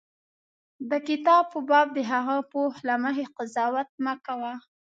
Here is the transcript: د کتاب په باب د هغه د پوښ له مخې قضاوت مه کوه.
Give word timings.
د 0.89 0.91
کتاب 1.07 1.43
په 1.53 1.59
باب 1.69 1.87
د 1.93 1.99
هغه 2.11 2.35
د 2.41 2.45
پوښ 2.51 2.73
له 2.87 2.95
مخې 3.03 3.25
قضاوت 3.37 3.89
مه 4.05 4.13
کوه. 4.25 4.53